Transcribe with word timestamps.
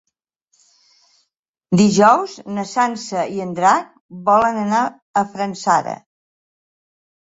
Dijous 1.81 2.35
na 2.57 2.67
Sança 2.71 3.29
i 3.37 3.47
en 3.47 3.55
Drac 3.63 3.95
volen 4.33 4.61
anar 4.67 4.85
a 5.25 5.29
Fanzara. 5.39 5.99